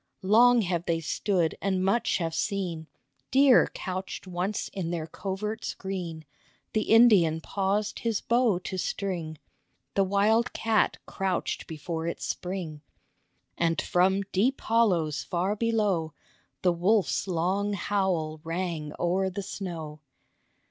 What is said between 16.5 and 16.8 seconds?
The